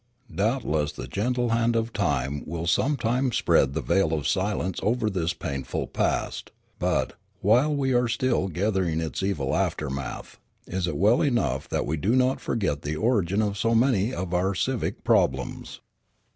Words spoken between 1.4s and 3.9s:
hand of time will some time spread the